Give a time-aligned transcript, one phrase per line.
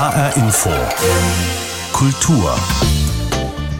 [0.00, 0.70] HR Info.
[1.92, 2.54] Kultur.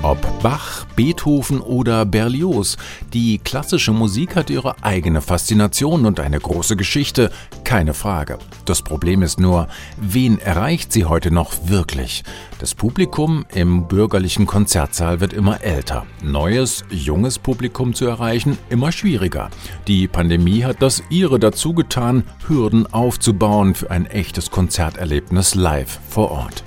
[0.03, 2.79] Ob Bach, Beethoven oder Berlioz,
[3.13, 7.31] die klassische Musik hat ihre eigene Faszination und eine große Geschichte,
[7.65, 8.39] keine Frage.
[8.64, 9.68] Das Problem ist nur,
[10.00, 12.24] wen erreicht sie heute noch wirklich?
[12.60, 16.06] Das Publikum im bürgerlichen Konzertsaal wird immer älter.
[16.23, 19.51] Neues, junges Publikum zu erreichen, immer schwieriger.
[19.87, 26.30] Die Pandemie hat das ihre dazu getan, Hürden aufzubauen für ein echtes Konzerterlebnis live vor
[26.30, 26.64] Ort.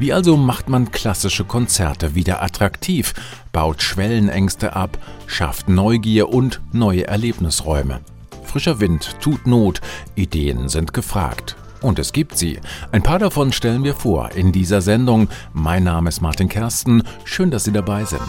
[0.00, 3.12] Wie also macht man klassische Konzerte wieder attraktiv,
[3.52, 4.96] baut Schwellenängste ab,
[5.26, 8.00] schafft Neugier und neue Erlebnisräume?
[8.44, 9.82] Frischer Wind tut Not,
[10.14, 11.54] Ideen sind gefragt.
[11.82, 12.60] Und es gibt sie.
[12.92, 15.28] Ein paar davon stellen wir vor in dieser Sendung.
[15.52, 17.02] Mein Name ist Martin Kersten.
[17.24, 18.22] Schön, dass Sie dabei sind.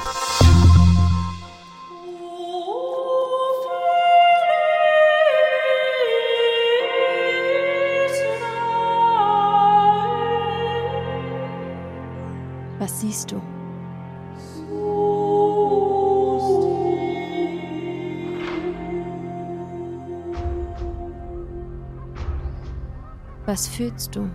[13.22, 13.42] Was siehst du?
[23.46, 24.30] Was fühlst du,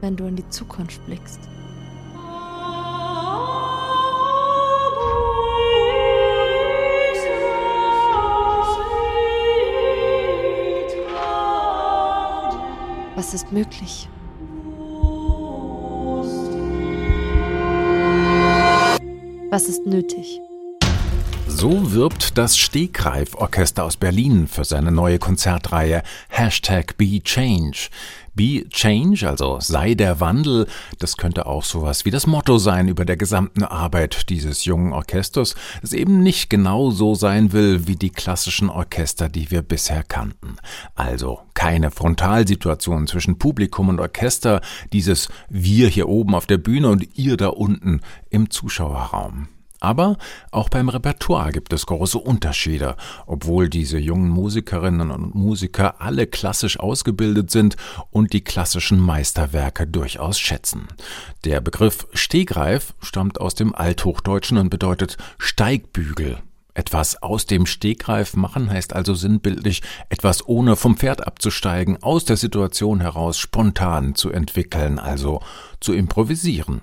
[0.00, 1.40] wenn du in die Zukunft blickst?
[13.14, 14.08] Was ist möglich?
[19.54, 20.40] Was ist nötig?
[21.56, 27.90] So wirbt das Stegreif-Orchester aus Berlin für seine neue Konzertreihe Hashtag Be Change.
[28.34, 30.66] Be Change, also sei der Wandel,
[30.98, 35.54] das könnte auch sowas wie das Motto sein über der gesamten Arbeit dieses jungen Orchesters,
[35.80, 40.56] das eben nicht genau so sein will wie die klassischen Orchester, die wir bisher kannten.
[40.96, 44.60] Also keine Frontalsituation zwischen Publikum und Orchester,
[44.92, 49.48] dieses wir hier oben auf der Bühne und ihr da unten im Zuschauerraum.
[49.84, 50.16] Aber
[50.50, 52.96] auch beim Repertoire gibt es große Unterschiede,
[53.26, 57.76] obwohl diese jungen Musikerinnen und Musiker alle klassisch ausgebildet sind
[58.10, 60.88] und die klassischen Meisterwerke durchaus schätzen.
[61.44, 66.38] Der Begriff Stegreif stammt aus dem Althochdeutschen und bedeutet Steigbügel.
[66.72, 72.38] Etwas aus dem Stegreif machen heißt also sinnbildlich, etwas ohne vom Pferd abzusteigen, aus der
[72.38, 75.40] Situation heraus spontan zu entwickeln, also
[75.78, 76.80] zu improvisieren.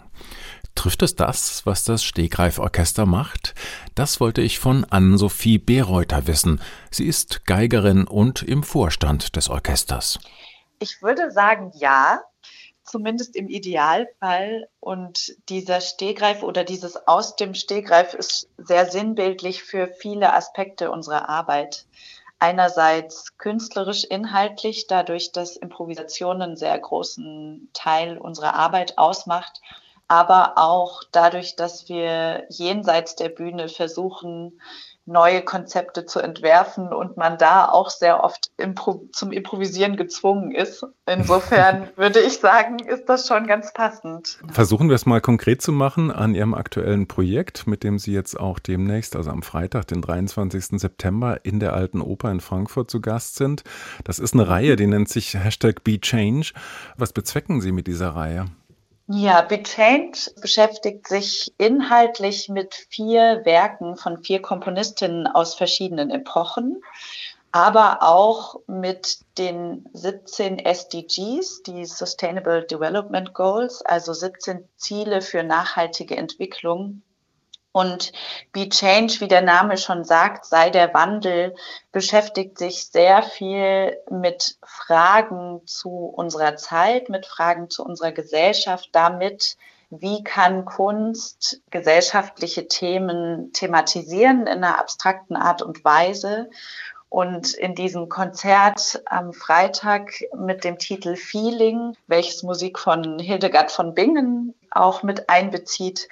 [0.75, 3.53] Trifft es das, was das Stegreif-Orchester macht?
[3.93, 6.61] Das wollte ich von Ann-Sophie Bereuter wissen.
[6.89, 10.19] Sie ist Geigerin und im Vorstand des Orchesters.
[10.79, 12.21] Ich würde sagen, ja,
[12.83, 14.67] zumindest im Idealfall.
[14.79, 21.29] Und dieser Stegreif oder dieses aus dem Stegreif ist sehr sinnbildlich für viele Aspekte unserer
[21.29, 21.85] Arbeit.
[22.39, 29.61] Einerseits künstlerisch, inhaltlich, dadurch, dass Improvisation einen sehr großen Teil unserer Arbeit ausmacht
[30.11, 34.59] aber auch dadurch, dass wir jenseits der Bühne versuchen,
[35.05, 40.85] neue Konzepte zu entwerfen und man da auch sehr oft impro zum Improvisieren gezwungen ist.
[41.05, 44.37] Insofern würde ich sagen, ist das schon ganz passend.
[44.51, 48.37] Versuchen wir es mal konkret zu machen an Ihrem aktuellen Projekt, mit dem Sie jetzt
[48.37, 50.77] auch demnächst, also am Freitag, den 23.
[50.79, 53.63] September, in der Alten Oper in Frankfurt zu Gast sind.
[54.03, 56.51] Das ist eine Reihe, die nennt sich Hashtag BeChange.
[56.97, 58.47] Was bezwecken Sie mit dieser Reihe?
[59.13, 66.81] Ja, BitChange beschäftigt sich inhaltlich mit vier Werken von vier Komponistinnen aus verschiedenen Epochen,
[67.51, 76.15] aber auch mit den 17 SDGs, die Sustainable Development Goals, also 17 Ziele für nachhaltige
[76.15, 77.01] Entwicklung
[77.71, 78.11] und
[78.51, 81.55] Be Change, wie der Name schon sagt, sei der Wandel,
[81.91, 89.57] beschäftigt sich sehr viel mit Fragen zu unserer Zeit, mit Fragen zu unserer Gesellschaft, damit,
[89.89, 96.49] wie kann Kunst gesellschaftliche Themen thematisieren in einer abstrakten Art und Weise.
[97.09, 103.93] Und in diesem Konzert am Freitag mit dem Titel Feeling, welches Musik von Hildegard von
[103.93, 106.07] Bingen auch mit einbezieht,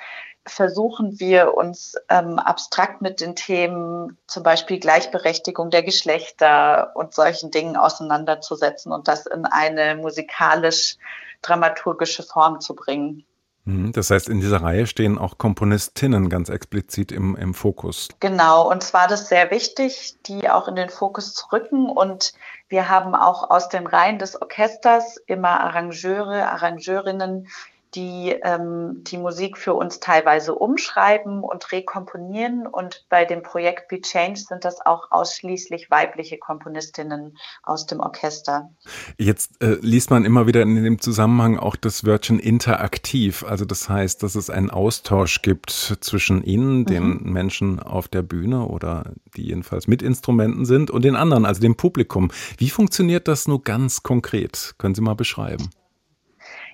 [0.49, 7.51] versuchen wir uns ähm, abstrakt mit den Themen zum Beispiel Gleichberechtigung der Geschlechter und solchen
[7.51, 13.23] Dingen auseinanderzusetzen und das in eine musikalisch-dramaturgische Form zu bringen.
[13.69, 18.09] Mhm, das heißt, in dieser Reihe stehen auch Komponistinnen ganz explizit im, im Fokus.
[18.19, 21.89] Genau, und zwar das sehr wichtig, die auch in den Fokus zu rücken.
[21.89, 22.33] Und
[22.67, 27.47] wir haben auch aus den Reihen des Orchesters immer Arrangeure, Arrangeurinnen,
[27.95, 32.67] die ähm, die Musik für uns teilweise umschreiben und rekomponieren.
[32.67, 38.69] Und bei dem Projekt Be Change sind das auch ausschließlich weibliche Komponistinnen aus dem Orchester.
[39.17, 43.43] Jetzt äh, liest man immer wieder in dem Zusammenhang auch das Wörtchen interaktiv.
[43.43, 47.31] Also das heißt, dass es einen Austausch gibt zwischen Ihnen, den mhm.
[47.31, 51.75] Menschen auf der Bühne oder die jedenfalls mit Instrumenten sind und den anderen, also dem
[51.75, 52.31] Publikum.
[52.57, 54.75] Wie funktioniert das nur ganz konkret?
[54.77, 55.69] Können Sie mal beschreiben?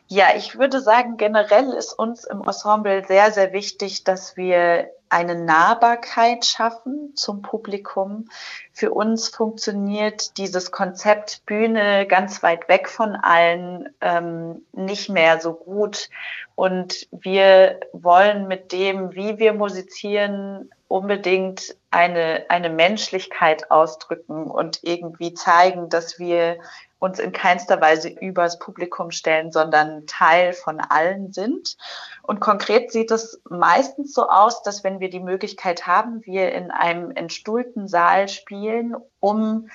[0.07, 5.35] Ja, ich würde sagen, generell ist uns im Ensemble sehr, sehr wichtig, dass wir eine
[5.35, 8.29] Nahbarkeit schaffen zum Publikum.
[8.71, 15.53] Für uns funktioniert dieses Konzept Bühne ganz weit weg von allen ähm, nicht mehr so
[15.53, 16.09] gut.
[16.55, 25.33] Und wir wollen mit dem, wie wir musizieren, unbedingt eine, eine Menschlichkeit ausdrücken und irgendwie
[25.33, 26.57] zeigen, dass wir
[27.05, 31.77] uns in keinster Weise übers Publikum stellen, sondern Teil von allen sind.
[32.23, 36.71] Und konkret sieht es meistens so aus, dass wenn wir die Möglichkeit haben, wir in
[36.71, 39.69] einem entstuhlten Saal spielen, um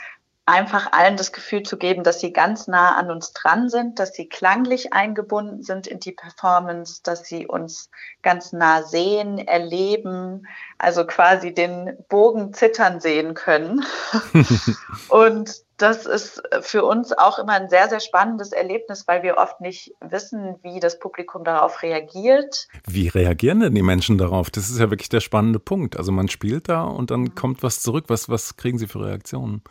[0.51, 4.15] einfach allen das Gefühl zu geben, dass sie ganz nah an uns dran sind, dass
[4.15, 7.89] sie klanglich eingebunden sind in die Performance, dass sie uns
[8.23, 13.85] ganz nah sehen, erleben, also quasi den Bogen zittern sehen können.
[15.09, 19.61] und das ist für uns auch immer ein sehr, sehr spannendes Erlebnis, weil wir oft
[19.61, 22.69] nicht wissen, wie das Publikum darauf reagiert.
[22.87, 24.51] Wie reagieren denn die Menschen darauf?
[24.51, 25.97] Das ist ja wirklich der spannende Punkt.
[25.97, 28.07] Also man spielt da und dann kommt was zurück.
[28.09, 29.63] Was, was kriegen Sie für Reaktionen?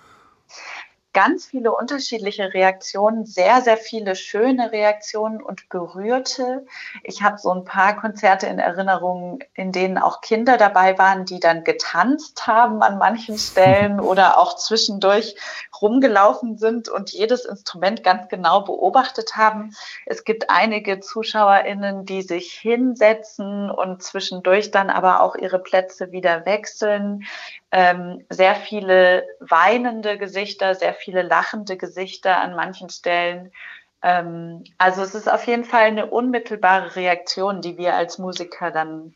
[1.14, 6.66] Ganz viele unterschiedliche Reaktionen, sehr, sehr viele schöne Reaktionen und berührte.
[7.04, 11.40] Ich habe so ein paar Konzerte in Erinnerung, in denen auch Kinder dabei waren, die
[11.40, 15.36] dann getanzt haben an manchen Stellen oder auch zwischendurch
[15.82, 19.76] rumgelaufen sind und jedes Instrument ganz genau beobachtet haben.
[20.06, 26.46] Es gibt einige Zuschauerinnen, die sich hinsetzen und zwischendurch dann aber auch ihre Plätze wieder
[26.46, 27.26] wechseln
[27.72, 33.52] ähm, sehr viele weinende Gesichter, sehr viele lachende Gesichter an manchen Stellen.
[34.02, 39.14] Ähm, also es ist auf jeden Fall eine unmittelbare Reaktion, die wir als Musiker dann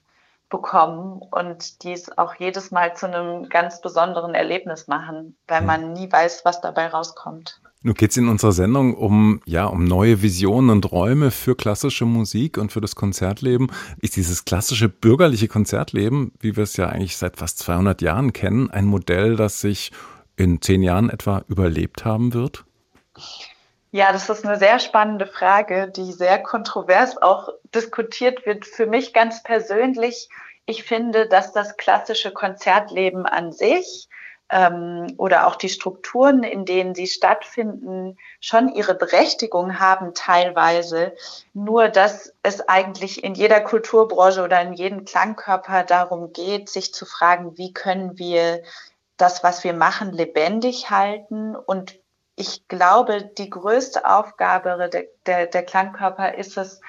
[0.49, 5.93] bekommen und die es auch jedes Mal zu einem ganz besonderen Erlebnis machen, weil man
[5.93, 7.59] nie weiß, was dabei rauskommt.
[7.85, 12.05] Nun geht es in unserer Sendung um, ja, um neue Visionen und Räume für klassische
[12.05, 13.69] Musik und für das Konzertleben.
[13.99, 18.71] Ist dieses klassische bürgerliche Konzertleben, wie wir es ja eigentlich seit fast 200 Jahren kennen,
[18.71, 19.91] ein Modell, das sich
[20.37, 22.63] in zehn Jahren etwa überlebt haben wird?
[23.91, 28.65] Ja, das ist eine sehr spannende Frage, die sehr kontrovers auch diskutiert wird.
[28.65, 30.29] Für mich ganz persönlich,
[30.65, 34.07] ich finde, dass das klassische Konzertleben an sich
[34.53, 41.13] ähm, oder auch die Strukturen, in denen sie stattfinden, schon ihre Berechtigung haben teilweise.
[41.53, 47.05] Nur dass es eigentlich in jeder Kulturbranche oder in jedem Klangkörper darum geht, sich zu
[47.05, 48.61] fragen, wie können wir
[49.17, 51.99] das, was wir machen, lebendig halten und
[52.35, 56.81] ich glaube, die größte Aufgabe der, der, der Klangkörper ist es,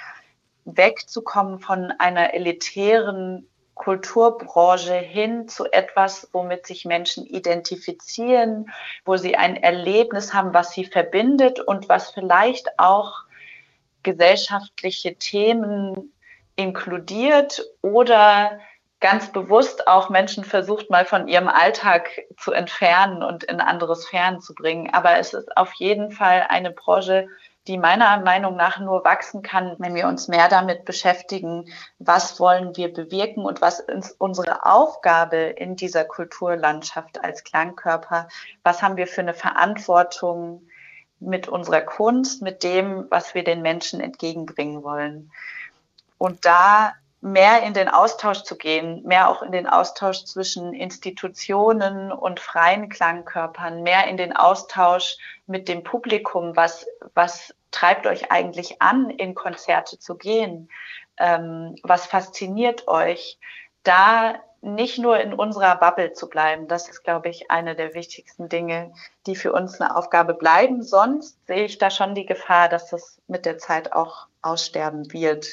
[0.64, 8.70] wegzukommen von einer elitären Kulturbranche hin zu etwas, womit sich Menschen identifizieren,
[9.04, 13.24] wo sie ein Erlebnis haben, was sie verbindet und was vielleicht auch
[14.02, 16.12] gesellschaftliche Themen
[16.56, 18.60] inkludiert oder
[19.00, 24.40] ganz bewusst auch Menschen versucht, mal von ihrem Alltag zu entfernen und in andere Sphären
[24.40, 24.88] zu bringen.
[24.94, 27.28] Aber es ist auf jeden Fall eine Branche,
[27.66, 31.64] die meiner Meinung nach nur wachsen kann, wenn wir uns mehr damit beschäftigen,
[31.98, 38.28] was wollen wir bewirken und was ist unsere Aufgabe in dieser Kulturlandschaft als Klangkörper,
[38.62, 40.66] was haben wir für eine Verantwortung
[41.20, 45.32] mit unserer Kunst, mit dem, was wir den Menschen entgegenbringen wollen.
[46.18, 46.92] Und da
[47.24, 52.90] mehr in den Austausch zu gehen, mehr auch in den Austausch zwischen Institutionen und freien
[52.90, 55.16] Klangkörpern, mehr in den Austausch
[55.46, 60.68] mit dem Publikum, was, was treibt euch eigentlich an, in Konzerte zu gehen,
[61.16, 63.38] ähm, was fasziniert euch,
[63.84, 66.68] da nicht nur in unserer Bubble zu bleiben.
[66.68, 68.92] Das ist, glaube ich, eine der wichtigsten Dinge,
[69.26, 70.82] die für uns eine Aufgabe bleiben.
[70.82, 75.46] Sonst sehe ich da schon die Gefahr, dass das mit der Zeit auch aussterben wird.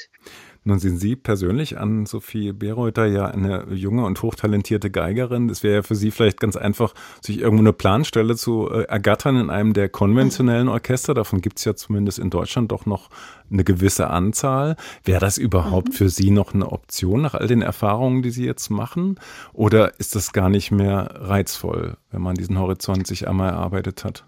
[0.64, 5.50] Nun sind Sie persönlich an Sophie Bereuter ja eine junge und hochtalentierte Geigerin.
[5.50, 9.36] Es wäre ja für Sie vielleicht ganz einfach, sich irgendwo eine Planstelle zu äh, ergattern
[9.36, 11.14] in einem der konventionellen Orchester.
[11.14, 13.10] Davon gibt es ja zumindest in Deutschland doch noch
[13.50, 14.76] eine gewisse Anzahl.
[15.04, 15.92] Wäre das überhaupt mhm.
[15.94, 19.18] für Sie noch eine Option nach all den Erfahrungen, die Sie jetzt machen?
[19.52, 24.24] Oder ist das gar nicht mehr reizvoll, wenn man diesen Horizont sich einmal erarbeitet hat?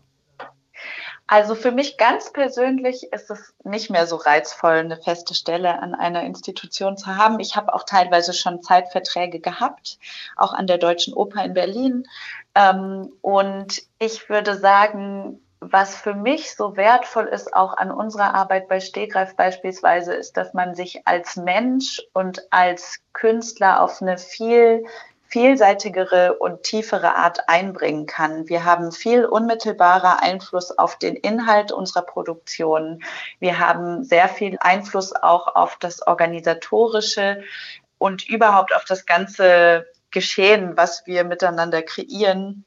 [1.26, 5.94] Also für mich ganz persönlich ist es nicht mehr so reizvoll, eine feste Stelle an
[5.94, 7.40] einer Institution zu haben.
[7.40, 9.98] Ich habe auch teilweise schon Zeitverträge gehabt,
[10.36, 12.06] auch an der Deutschen Oper in Berlin.
[12.54, 18.68] Ähm, und ich würde sagen, was für mich so wertvoll ist, auch an unserer Arbeit
[18.68, 24.84] bei Stegreif beispielsweise, ist, dass man sich als Mensch und als Künstler auf eine viel
[25.34, 28.48] vielseitigere und tiefere Art einbringen kann.
[28.48, 33.02] Wir haben viel unmittelbarer Einfluss auf den Inhalt unserer Produktion.
[33.40, 37.42] Wir haben sehr viel Einfluss auch auf das Organisatorische
[37.98, 42.64] und überhaupt auf das ganze Geschehen, was wir miteinander kreieren.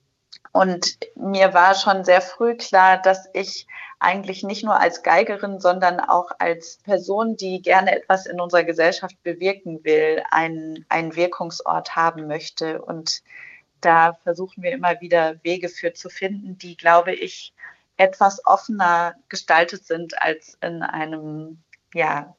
[0.51, 3.65] Und mir war schon sehr früh klar, dass ich
[3.99, 9.21] eigentlich nicht nur als Geigerin, sondern auch als Person, die gerne etwas in unserer Gesellschaft
[9.23, 12.81] bewirken will, einen, einen Wirkungsort haben möchte.
[12.81, 13.23] Und
[13.81, 17.53] da versuchen wir immer wieder Wege für zu finden, die, glaube ich,
[17.97, 21.63] etwas offener gestaltet sind als in einem
[21.93, 22.36] ja,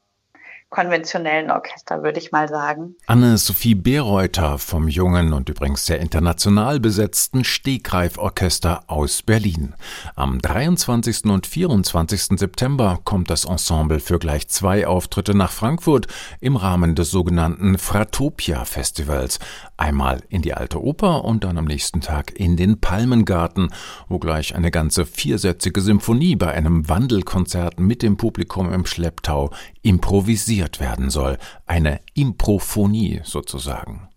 [0.71, 2.95] konventionellen Orchester, würde ich mal sagen.
[3.07, 9.75] Anne-Sophie Bereuter vom jungen und übrigens sehr international besetzten Stegreif-Orchester aus Berlin.
[10.15, 11.25] Am 23.
[11.25, 12.39] und 24.
[12.39, 16.07] September kommt das Ensemble für gleich zwei Auftritte nach Frankfurt
[16.41, 19.39] im Rahmen des sogenannten Fratopia-Festivals.
[19.79, 23.71] Einmal in die Alte Oper und dann am nächsten Tag in den Palmengarten,
[24.09, 29.51] wo gleich eine ganze viersätzige Symphonie bei einem Wandelkonzert mit dem Publikum im Schlepptau
[29.83, 31.39] improvisiert werden soll.
[31.67, 34.09] Eine Improphonie sozusagen.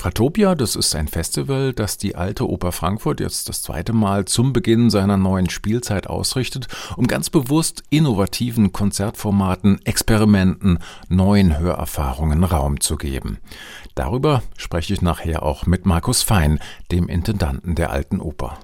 [0.00, 4.52] Fratopia, das ist ein Festival, das die Alte Oper Frankfurt jetzt das zweite Mal zum
[4.52, 10.78] Beginn seiner neuen Spielzeit ausrichtet, um ganz bewusst innovativen Konzertformaten, Experimenten,
[11.08, 13.38] neuen Hörerfahrungen Raum zu geben.
[13.96, 16.60] Darüber spreche ich nachher auch mit Markus Fein,
[16.92, 18.60] dem Intendanten der Alten Oper.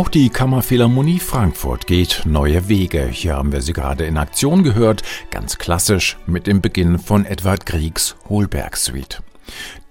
[0.00, 3.06] Auch die Kammerphilharmonie Frankfurt geht neue Wege.
[3.06, 7.66] Hier haben wir sie gerade in Aktion gehört, ganz klassisch mit dem Beginn von Edward
[7.66, 9.22] Griegs Holberg Suite.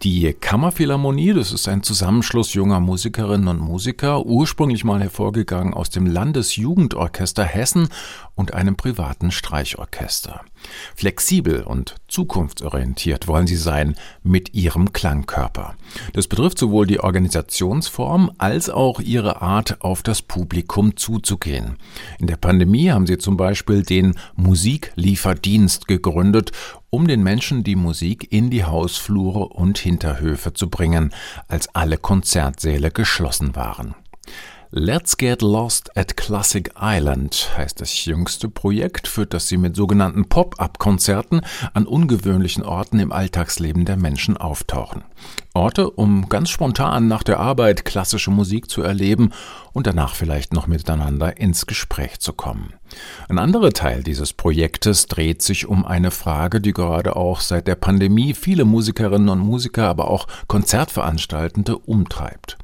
[0.01, 6.07] Die Kammerphilharmonie, das ist ein Zusammenschluss junger Musikerinnen und Musiker, ursprünglich mal hervorgegangen aus dem
[6.07, 7.89] Landesjugendorchester Hessen
[8.33, 10.41] und einem privaten Streichorchester.
[10.95, 15.75] Flexibel und zukunftsorientiert wollen sie sein mit ihrem Klangkörper.
[16.13, 21.77] Das betrifft sowohl die Organisationsform als auch ihre Art, auf das Publikum zuzugehen.
[22.19, 26.51] In der Pandemie haben sie zum Beispiel den Musiklieferdienst gegründet
[26.89, 31.13] um den Menschen die Musik in die Hausflure und Hinterhöfe zu bringen,
[31.47, 33.95] als alle Konzertsäle geschlossen waren.
[34.71, 40.29] Let's Get Lost at Classic Island heißt das jüngste Projekt, für das sie mit sogenannten
[40.29, 41.41] Pop-up-Konzerten
[41.73, 45.01] an ungewöhnlichen Orten im Alltagsleben der Menschen auftauchen.
[45.55, 49.31] Orte, um ganz spontan nach der Arbeit klassische Musik zu erleben
[49.73, 52.75] und danach vielleicht noch miteinander ins Gespräch zu kommen.
[53.27, 57.73] Ein anderer Teil dieses Projektes dreht sich um eine Frage, die gerade auch seit der
[57.73, 62.59] Pandemie viele Musikerinnen und Musiker, aber auch Konzertveranstaltende umtreibt.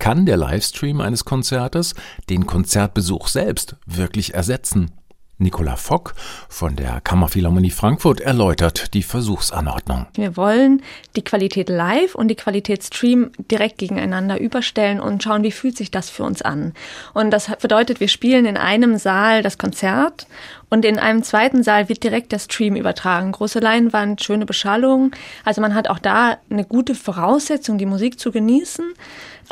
[0.00, 1.94] Kann der Livestream eines Konzertes
[2.30, 4.92] den Konzertbesuch selbst wirklich ersetzen?
[5.36, 6.14] Nicola Fock
[6.48, 10.06] von der Kammerphilharmonie Frankfurt erläutert die Versuchsanordnung.
[10.14, 10.82] Wir wollen
[11.16, 15.90] die Qualität live und die Qualität Stream direkt gegeneinander überstellen und schauen, wie fühlt sich
[15.90, 16.74] das für uns an.
[17.14, 20.26] Und das bedeutet, wir spielen in einem Saal das Konzert
[20.70, 23.32] und in einem zweiten Saal wird direkt der Stream übertragen.
[23.32, 25.12] Große Leinwand, schöne Beschallung.
[25.44, 28.92] Also man hat auch da eine gute Voraussetzung, die Musik zu genießen.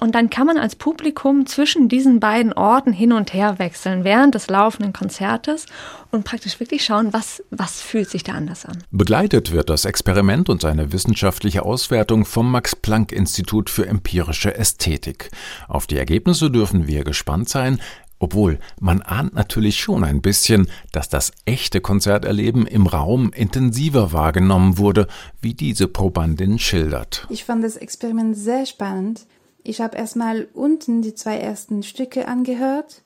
[0.00, 4.34] Und dann kann man als Publikum zwischen diesen beiden Orten hin und her wechseln während
[4.34, 5.66] des laufenden Konzertes
[6.12, 8.84] und praktisch wirklich schauen, was, was fühlt sich da anders an.
[8.92, 15.30] Begleitet wird das Experiment und seine wissenschaftliche Auswertung vom Max-Planck-Institut für empirische Ästhetik.
[15.66, 17.80] Auf die Ergebnisse dürfen wir gespannt sein.
[18.20, 24.76] Obwohl, man ahnt natürlich schon ein bisschen, dass das echte Konzerterleben im Raum intensiver wahrgenommen
[24.78, 25.06] wurde,
[25.40, 27.26] wie diese Probandin schildert.
[27.30, 29.26] Ich fand das Experiment sehr spannend.
[29.64, 33.02] Ich habe erstmal unten die zwei ersten Stücke angehört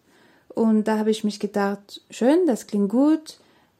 [0.54, 3.38] Und da habe ich mich gedacht, schön, das klingt gut,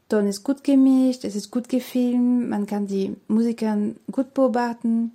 [0.09, 3.77] Ton ist gut gemischt, es ist gut gefilmt, man kann die Musiker
[4.11, 5.13] gut beobachten.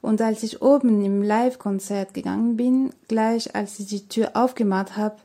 [0.00, 5.16] Und als ich oben im Live-Konzert gegangen bin, gleich als ich die Tür aufgemacht habe,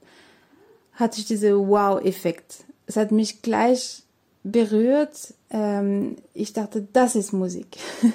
[0.94, 2.66] hatte ich diesen Wow-Effekt.
[2.86, 4.04] Es hat mich gleich
[4.44, 5.34] berührt.
[5.50, 7.78] Ähm, ich dachte, das ist Musik.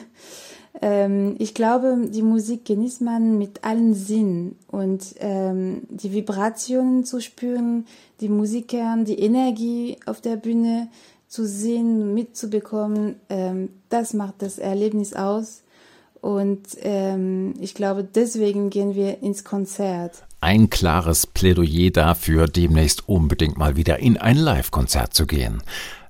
[0.82, 7.20] ähm, ich glaube, die Musik genießt man mit allen Sinnen und ähm, die Vibrationen zu
[7.20, 7.86] spüren,
[8.20, 10.88] die Musikern, die Energie auf der Bühne
[11.28, 15.62] zu sehen, mitzubekommen, ähm, das macht das Erlebnis aus.
[16.20, 20.24] Und ähm, ich glaube, deswegen gehen wir ins Konzert.
[20.40, 25.62] Ein klares Plädoyer dafür, demnächst unbedingt mal wieder in ein Live-Konzert zu gehen.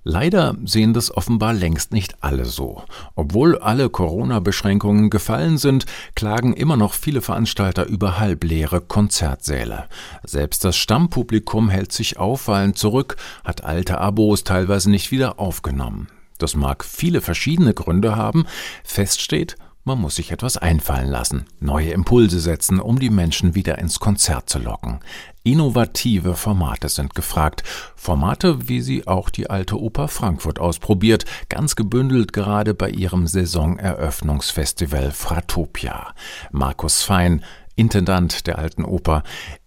[0.04, 2.82] Leider sehen das offenbar längst nicht alle so.
[3.14, 9.84] Obwohl alle Corona-Beschränkungen gefallen sind, klagen immer noch viele Veranstalter über halbleere Konzertsäle.
[10.24, 16.08] Selbst das Stammpublikum hält sich auffallend zurück, hat alte Abos teilweise nicht wieder aufgenommen.
[16.38, 18.46] Das mag viele verschiedene Gründe haben.
[18.82, 23.78] Fest steht, man muss sich etwas einfallen lassen, neue Impulse setzen, um die Menschen wieder
[23.78, 25.00] ins Konzert zu locken.
[25.42, 27.64] Innovative Formate sind gefragt.
[27.96, 35.10] Formate, wie sie auch die Alte Oper Frankfurt ausprobiert, ganz gebündelt gerade bei ihrem Saisoneröffnungsfestival
[35.10, 36.14] Fratopia.
[36.52, 37.42] Markus Fein,
[37.74, 39.24] Intendant der Alten Oper.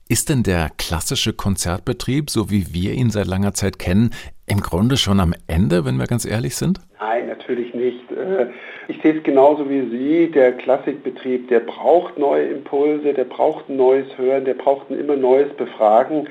[0.07, 4.11] Ist denn der klassische Konzertbetrieb, so wie wir ihn seit langer Zeit kennen,
[4.45, 6.79] im Grunde schon am Ende, wenn wir ganz ehrlich sind?
[6.99, 8.11] Nein, natürlich nicht.
[8.11, 8.45] Äh,
[8.87, 10.31] ich sehe es genauso wie Sie.
[10.31, 15.15] Der Klassikbetrieb, der braucht neue Impulse, der braucht ein neues Hören, der braucht ein immer
[15.15, 16.27] neues Befragen.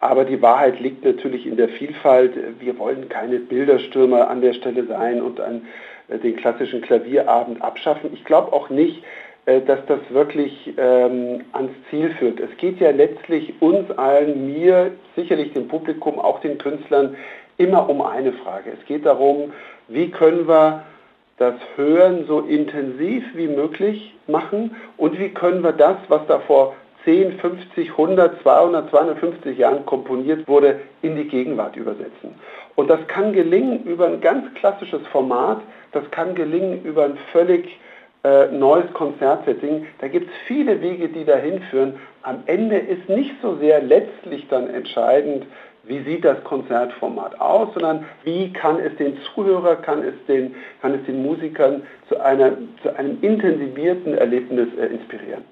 [0.00, 2.34] Aber die Wahrheit liegt natürlich in der Vielfalt.
[2.60, 5.62] Wir wollen keine Bilderstürmer an der Stelle sein und an
[6.08, 8.10] äh, den klassischen Klavierabend abschaffen.
[8.12, 9.02] Ich glaube auch nicht,
[9.46, 12.38] äh, dass das wirklich ähm, ans Ziel führt.
[12.40, 17.16] Es geht ja letztlich uns allen, mir, sicherlich dem Publikum, auch den Künstlern,
[17.56, 18.72] immer um eine Frage.
[18.78, 19.52] Es geht darum,
[19.88, 20.82] wie können wir
[21.36, 26.74] das Hören so intensiv wie möglich machen und wie können wir das, was da vor
[27.04, 32.34] 10, 50, 100, 200, 250 Jahren komponiert wurde, in die Gegenwart übersetzen.
[32.76, 35.60] Und das kann gelingen über ein ganz klassisches Format,
[35.92, 37.78] das kann gelingen über ein völlig
[38.24, 39.86] äh, neues Konzertsetting.
[40.00, 42.00] Da gibt es viele Wege, die dahin führen.
[42.22, 45.44] Am Ende ist nicht so sehr letztlich dann entscheidend,
[45.86, 50.94] wie sieht das Konzertformat aus, sondern wie kann es den Zuhörer, kann es den, kann
[50.94, 55.44] es den Musikern zu, einer, zu einem intensivierten Erlebnis äh, inspirieren.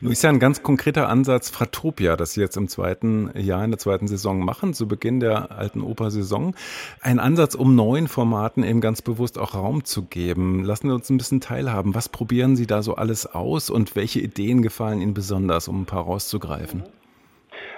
[0.00, 3.70] Nun ist ja ein ganz konkreter Ansatz Fratopia, das Sie jetzt im zweiten Jahr in
[3.70, 6.54] der zweiten Saison machen, zu Beginn der alten Opersaison.
[7.00, 10.64] Ein Ansatz, um neuen Formaten eben ganz bewusst auch Raum zu geben.
[10.64, 11.94] Lassen Sie uns ein bisschen teilhaben.
[11.94, 15.86] Was probieren Sie da so alles aus und welche Ideen gefallen Ihnen besonders, um ein
[15.86, 16.80] paar rauszugreifen?
[16.80, 17.01] Mhm.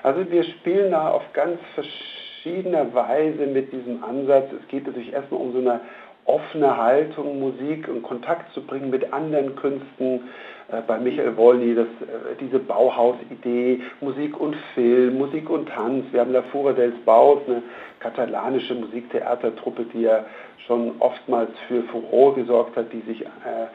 [0.04, 4.52] Also wir spielen da auf ganz verschiedene Weise mit diesem Ansatz.
[4.52, 5.80] Es geht natürlich erstmal um so eine
[6.26, 10.28] offene Haltung, Musik in Kontakt zu bringen mit anderen Künsten.
[10.70, 16.04] Äh, bei Michael Wolny, das, äh, diese Bauhaus-Idee, Musik und Film, Musik und Tanz.
[16.12, 17.62] Wir haben La Fura dels Baus, eine
[18.00, 20.26] katalanische Musiktheatertruppe, die ja
[20.66, 23.68] schon oftmals für Furore gesorgt hat, die sich äh,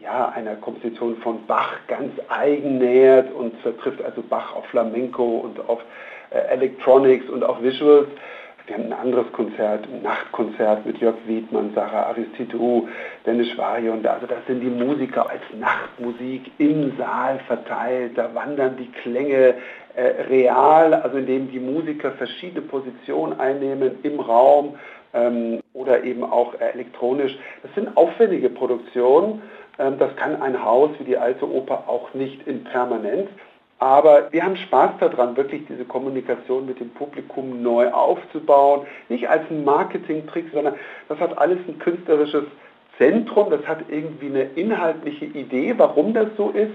[0.00, 5.58] ja, einer Komposition von Bach ganz eigen nähert und vertrifft also Bach auf Flamenco und
[5.68, 5.80] auf
[6.30, 8.08] äh, Electronics und auf Visuals.
[8.66, 12.86] Wir haben ein anderes Konzert, ein Nachtkonzert mit Jörg Wiedmann, Sarah Aristidu,
[13.24, 14.04] Dennis Schwarion.
[14.06, 18.18] Also das sind die Musiker als Nachtmusik im Saal verteilt.
[18.18, 19.54] Da wandern die Klänge
[19.96, 24.78] äh, real, also indem die Musiker verschiedene Positionen einnehmen im Raum
[25.14, 27.38] ähm, oder eben auch äh, elektronisch.
[27.62, 29.40] Das sind aufwendige Produktionen
[29.78, 33.28] das kann ein Haus wie die Alte Oper auch nicht in Permanenz.
[33.78, 38.86] Aber wir haben Spaß daran, wirklich diese Kommunikation mit dem Publikum neu aufzubauen.
[39.08, 40.74] Nicht als ein Marketing-Trick, sondern
[41.08, 42.44] das hat alles ein künstlerisches
[42.98, 43.50] Zentrum.
[43.50, 46.74] Das hat irgendwie eine inhaltliche Idee, warum das so ist.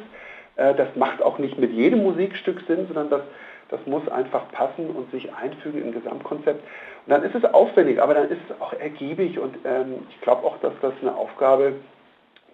[0.55, 3.21] Äh, das macht auch nicht mit jedem Musikstück Sinn, sondern das,
[3.69, 6.63] das muss einfach passen und sich einfügen im Gesamtkonzept.
[7.05, 10.45] Und dann ist es aufwendig, aber dann ist es auch ergiebig und ähm, ich glaube
[10.47, 11.73] auch, dass das eine Aufgabe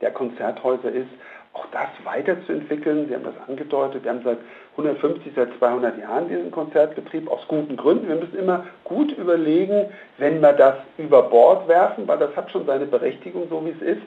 [0.02, 1.10] der Konzerthäuser ist,
[1.54, 3.08] auch das weiterzuentwickeln.
[3.08, 4.38] Sie haben das angedeutet, wir haben seit
[4.72, 8.08] 150, seit 200 Jahren diesen Konzertbetrieb, aus guten Gründen.
[8.08, 12.66] Wir müssen immer gut überlegen, wenn wir das über Bord werfen, weil das hat schon
[12.66, 14.02] seine Berechtigung, so wie es ist.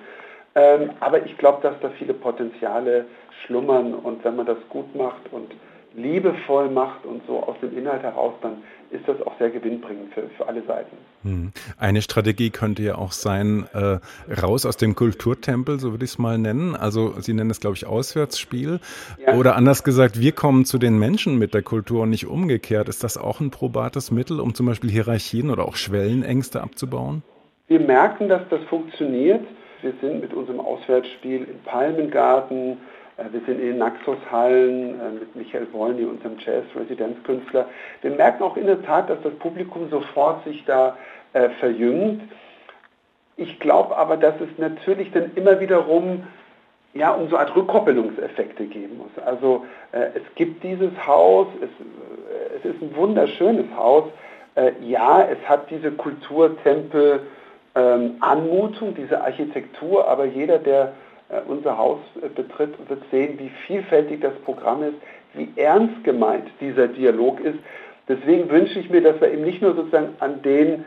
[0.55, 3.07] Ähm, aber ich glaube, dass da viele Potenziale
[3.45, 5.51] schlummern und wenn man das gut macht und
[5.95, 10.29] liebevoll macht und so aus dem Inhalt heraus, dann ist das auch sehr gewinnbringend für,
[10.37, 10.97] für alle Seiten.
[11.23, 11.53] Hm.
[11.79, 13.99] Eine Strategie könnte ja auch sein, äh,
[14.41, 16.77] raus aus dem Kulturtempel, so würde ich es mal nennen.
[16.77, 18.81] Also Sie nennen es, glaube ich, Auswärtsspiel.
[19.25, 19.35] Ja.
[19.35, 22.89] Oder anders gesagt, wir kommen zu den Menschen mit der Kultur und nicht umgekehrt.
[22.89, 27.23] Ist das auch ein probates Mittel, um zum Beispiel Hierarchien oder auch Schwellenängste abzubauen?
[27.69, 29.47] Wir merken, dass das funktioniert.
[29.81, 32.77] Wir sind mit unserem Auswärtsspiel im Palmengarten,
[33.17, 37.67] wir sind in den Naxos-Hallen äh, mit Michael Wolny, unserem Jazz-Residenzkünstler.
[38.01, 40.97] Wir merken auch in der Tat, dass das Publikum sofort sich da
[41.33, 42.23] äh, verjüngt.
[43.37, 46.25] Ich glaube aber, dass es natürlich dann immer wiederum
[46.95, 49.25] ja, um so eine Art Rückkoppelungseffekte geben muss.
[49.25, 54.05] Also äh, es gibt dieses Haus, es, äh, es, ist ein wunderschönes Haus.
[54.55, 57.21] Äh, ja, es hat diese Kulturtempel
[57.75, 58.17] ähm,
[58.99, 60.89] diese Architektur, aber jeder, der äh,
[61.47, 64.97] unser Haus äh, betritt, wird sehen, wie vielfältig das Programm ist,
[65.35, 67.59] wie ernst gemeint dieser Dialog ist.
[68.09, 70.85] Deswegen wünsche ich mir, dass wir eben nicht nur sozusagen an den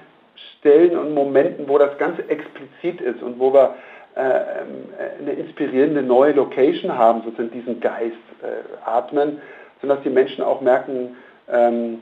[0.59, 3.75] Stellen und Momenten, wo das ganz explizit ist und wo wir
[4.15, 9.41] äh, eine inspirierende neue Location haben, sozusagen diesen Geist äh, atmen,
[9.79, 11.15] sondern dass die Menschen auch merken,
[11.51, 11.99] ähm,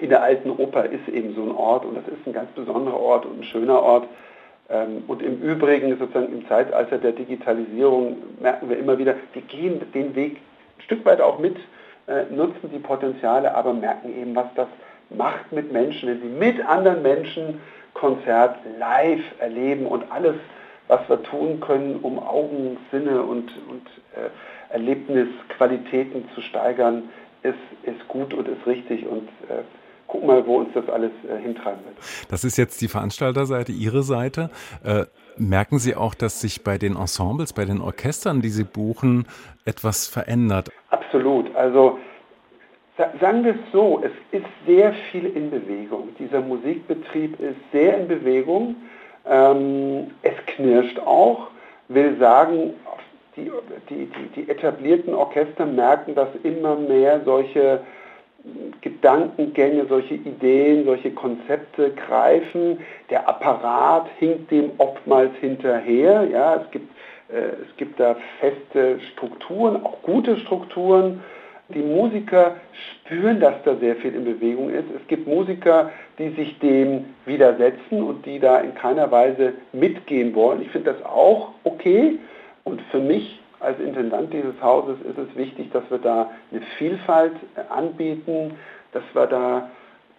[0.00, 3.00] in der alten Oper ist eben so ein Ort und das ist ein ganz besonderer
[3.00, 4.06] Ort und ein schöner Ort.
[4.68, 9.80] Ähm, und im Übrigen, sozusagen im Zeitalter der Digitalisierung, merken wir immer wieder, wir gehen
[9.92, 10.38] den Weg
[10.78, 11.56] ein Stück weit auch mit,
[12.08, 14.68] äh, nutzen die Potenziale, aber merken eben, was das
[15.10, 17.60] macht mit Menschen, wenn sie mit anderen Menschen
[17.94, 20.34] Konzert live erleben und alles,
[20.88, 24.28] was wir tun können, um Augen, Sinne und, und äh,
[24.72, 27.04] Erlebnisqualitäten zu steigern,
[27.42, 29.62] ist, ist gut und ist richtig und äh,
[30.06, 31.96] gucken mal, wo uns das alles äh, hintreiben wird.
[32.28, 34.50] Das ist jetzt die Veranstalterseite, Ihre Seite.
[34.84, 35.04] Äh,
[35.36, 39.26] merken Sie auch, dass sich bei den Ensembles, bei den Orchestern, die Sie buchen,
[39.64, 40.70] etwas verändert?
[40.90, 41.54] Absolut.
[41.54, 41.98] Also
[43.20, 46.08] sagen wir es so, es ist sehr viel in Bewegung.
[46.18, 48.76] Dieser Musikbetrieb ist sehr in Bewegung.
[49.28, 51.48] Ähm, es knirscht auch,
[51.88, 52.74] will sagen,
[53.36, 53.50] die,
[53.90, 57.80] die, die, die etablierten Orchester merken, dass immer mehr solche
[58.80, 62.78] Gedankengänge, solche Ideen, solche Konzepte greifen.
[63.10, 66.24] Der Apparat hinkt dem oftmals hinterher.
[66.30, 66.88] Ja, es, gibt,
[67.28, 71.22] äh, es gibt da feste Strukturen, auch gute Strukturen.
[71.68, 74.84] Die Musiker spüren, dass da sehr viel in Bewegung ist.
[74.94, 80.62] Es gibt Musiker, die sich dem widersetzen und die da in keiner Weise mitgehen wollen.
[80.62, 82.20] Ich finde das auch okay.
[82.62, 87.34] Und für mich als Intendant dieses Hauses ist es wichtig, dass wir da eine Vielfalt
[87.56, 88.54] äh, anbieten,
[88.92, 89.70] dass wir da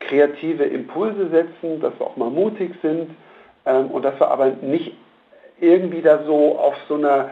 [0.01, 3.09] kreative Impulse setzen, dass wir auch mal mutig sind
[3.65, 4.93] ähm, und dass wir aber nicht
[5.59, 7.31] irgendwie da so auf so einer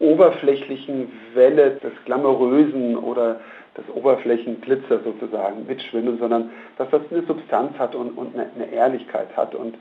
[0.00, 3.40] oberflächlichen Welle des Glamourösen oder
[3.78, 9.28] des Oberflächenglitzers sozusagen mitschwimmen, sondern dass das eine Substanz hat und, und eine, eine Ehrlichkeit
[9.36, 9.54] hat.
[9.54, 9.76] Und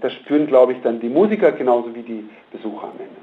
[0.00, 3.20] das spüren, glaube ich, dann die Musiker genauso wie die Besucher am Ende.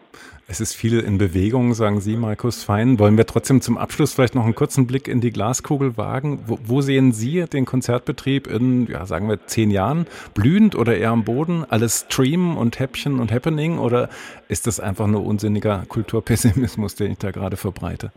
[0.48, 3.00] Es ist viel in Bewegung, sagen Sie, Markus Fein.
[3.00, 6.44] Wollen wir trotzdem zum Abschluss vielleicht noch einen kurzen Blick in die Glaskugel wagen?
[6.46, 10.06] Wo, wo sehen Sie den Konzertbetrieb in, ja, sagen wir, zehn Jahren?
[10.36, 11.66] Blühend oder eher am Boden?
[11.68, 13.80] Alles Stream und Häppchen und Happening?
[13.80, 14.10] Oder
[14.48, 18.12] ist das einfach nur unsinniger Kulturpessimismus, den ich da gerade verbreite?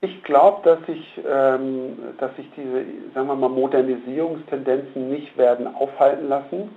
[0.00, 6.56] Ich glaube, dass sich, ähm, dass diese, sagen wir mal, Modernisierungstendenzen nicht werden aufhalten lassen
[6.56, 6.68] ähm,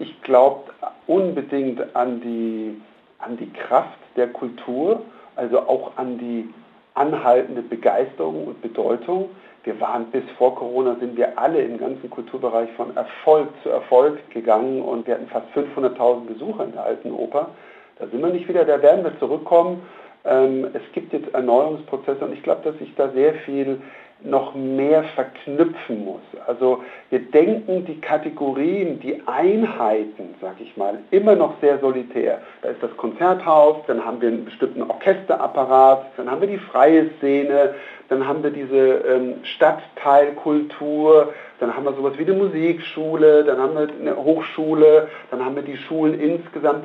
[0.00, 0.72] ich glaube
[1.06, 2.80] unbedingt an die,
[3.18, 5.02] an die Kraft der Kultur,
[5.36, 6.52] also auch an die
[6.94, 9.30] anhaltende Begeisterung und Bedeutung.
[9.62, 14.18] Wir waren bis vor Corona, sind wir alle im ganzen Kulturbereich von Erfolg zu Erfolg
[14.30, 17.50] gegangen und wir hatten fast 500.000 Besucher in der Alten Oper.
[17.98, 19.82] Da sind wir nicht wieder, da werden wir zurückkommen.
[20.24, 23.82] Ähm, es gibt jetzt Erneuerungsprozesse und ich glaube, dass sich da sehr viel
[24.22, 26.20] noch mehr verknüpfen muss.
[26.46, 32.40] Also wir denken die Kategorien, die Einheiten, sag ich mal, immer noch sehr solitär.
[32.62, 37.10] Da ist das Konzerthaus, dann haben wir einen bestimmten Orchesterapparat, dann haben wir die freie
[37.18, 37.74] Szene,
[38.08, 43.74] dann haben wir diese ähm, Stadtteilkultur, dann haben wir sowas wie eine Musikschule, dann haben
[43.74, 46.84] wir eine Hochschule, dann haben wir die Schulen insgesamt.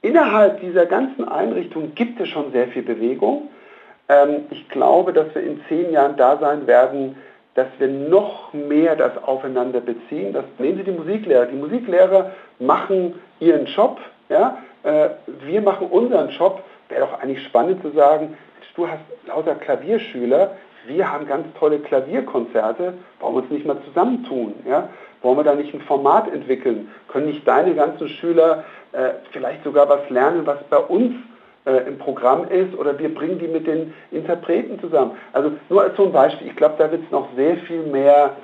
[0.00, 3.48] Innerhalb dieser ganzen Einrichtung gibt es schon sehr viel Bewegung.
[4.08, 7.16] Ähm, ich glaube, dass wir in zehn Jahren da sein werden,
[7.54, 10.32] dass wir noch mehr das aufeinander beziehen.
[10.32, 11.46] Das, nehmen Sie die Musiklehrer.
[11.46, 13.98] Die Musiklehrer machen ihren Job.
[14.28, 14.58] Ja?
[14.82, 15.10] Äh,
[15.46, 16.62] wir machen unseren Job.
[16.88, 18.36] Wäre doch eigentlich spannend zu sagen,
[18.74, 24.54] du hast lauter Klavierschüler, wir haben ganz tolle Klavierkonzerte, wollen wir uns nicht mal zusammentun?
[24.66, 24.88] Ja?
[25.20, 26.90] Wollen wir da nicht ein Format entwickeln?
[27.08, 31.14] Können nicht deine ganzen Schüler äh, vielleicht sogar was lernen, was bei uns
[31.64, 35.12] äh, im Programm ist oder wir bringen die mit den Interpreten zusammen.
[35.32, 38.36] Also nur als so ein Beispiel, ich glaube, da wird es noch sehr viel mehr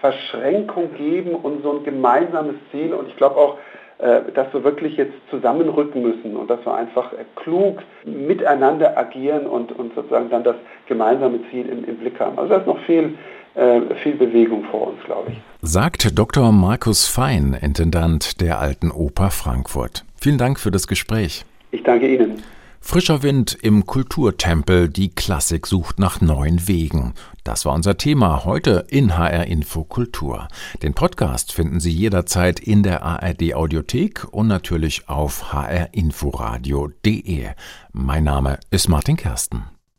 [0.00, 3.58] Verschränkung geben und so ein gemeinsames Ziel und ich glaube auch,
[3.98, 9.46] äh, dass wir wirklich jetzt zusammenrücken müssen und dass wir einfach äh, klug miteinander agieren
[9.46, 12.36] und, und sozusagen dann das gemeinsame Ziel im, im Blick haben.
[12.36, 13.14] Also da ist noch viel,
[13.54, 15.38] äh, viel Bewegung vor uns, glaube ich.
[15.62, 16.50] Sagt Dr.
[16.50, 20.04] Markus Fein, Intendant der Alten Oper Frankfurt.
[20.20, 21.44] Vielen Dank für das Gespräch.
[21.72, 22.40] Ich danke Ihnen.
[22.84, 27.14] Frischer Wind im Kulturtempel, die Klassik sucht nach neuen Wegen.
[27.44, 30.48] Das war unser Thema heute in HR Info Kultur.
[30.82, 37.50] Den Podcast finden Sie jederzeit in der ARD Audiothek und natürlich auf hrinforadio.de.
[37.92, 39.64] Mein Name ist Martin Kersten.